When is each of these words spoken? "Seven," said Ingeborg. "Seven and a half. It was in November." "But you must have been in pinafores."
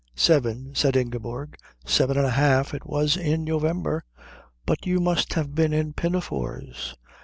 "Seven," 0.15 0.73
said 0.73 0.95
Ingeborg. 0.95 1.57
"Seven 1.85 2.17
and 2.17 2.25
a 2.25 2.31
half. 2.31 2.73
It 2.73 2.87
was 2.87 3.15
in 3.15 3.43
November." 3.43 4.03
"But 4.65 4.87
you 4.87 4.99
must 4.99 5.33
have 5.35 5.53
been 5.53 5.73
in 5.73 5.93
pinafores." 5.93 6.95